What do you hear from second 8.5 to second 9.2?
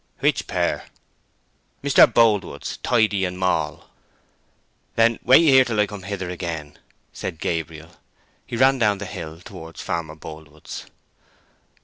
ran down the